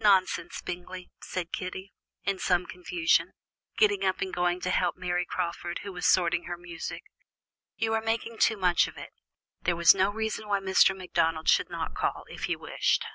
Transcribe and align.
"Nonsense, 0.00 0.60
Bingley," 0.62 1.12
said 1.22 1.52
Kitty, 1.52 1.94
in 2.24 2.40
some 2.40 2.66
confusion, 2.66 3.34
getting 3.78 4.04
up 4.04 4.20
and 4.20 4.34
going 4.34 4.60
to 4.62 4.70
help 4.70 4.96
Mary 4.96 5.24
Crawford, 5.24 5.82
who 5.84 5.92
was 5.92 6.08
sorting 6.08 6.46
her 6.46 6.56
music; 6.58 7.04
"you 7.76 7.94
are 7.94 8.00
making 8.02 8.38
too 8.38 8.56
much 8.56 8.88
of 8.88 8.96
it; 8.96 9.10
there 9.62 9.76
was 9.76 9.94
no 9.94 10.10
reason 10.10 10.48
why 10.48 10.58
Mr. 10.58 10.96
Macdonald 10.96 11.48
should 11.48 11.70
not 11.70 11.94
call, 11.94 12.24
if 12.28 12.46
he 12.46 12.56
wished 12.56 13.02
to." 13.02 13.08